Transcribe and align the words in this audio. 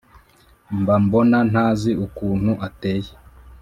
mba 0.79 0.95
mbona 1.03 1.37
ntazi 1.49 1.91
ukuntu 2.05 2.51
ateye 2.67 3.11